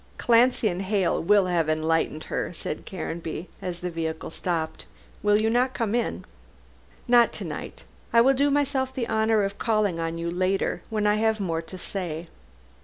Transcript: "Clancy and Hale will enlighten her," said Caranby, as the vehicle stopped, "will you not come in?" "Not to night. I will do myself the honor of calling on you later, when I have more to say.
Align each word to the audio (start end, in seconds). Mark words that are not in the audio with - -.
"Clancy 0.17 0.67
and 0.67 0.81
Hale 0.81 1.21
will 1.21 1.45
enlighten 1.45 2.21
her," 2.21 2.51
said 2.53 2.87
Caranby, 2.87 3.49
as 3.61 3.81
the 3.81 3.91
vehicle 3.91 4.31
stopped, 4.31 4.87
"will 5.21 5.37
you 5.37 5.47
not 5.47 5.75
come 5.75 5.93
in?" 5.93 6.25
"Not 7.07 7.31
to 7.33 7.43
night. 7.43 7.83
I 8.11 8.19
will 8.19 8.33
do 8.33 8.49
myself 8.49 8.91
the 8.95 9.07
honor 9.07 9.43
of 9.43 9.59
calling 9.59 9.99
on 9.99 10.17
you 10.17 10.31
later, 10.31 10.81
when 10.89 11.05
I 11.05 11.17
have 11.17 11.39
more 11.39 11.61
to 11.61 11.77
say. 11.77 12.29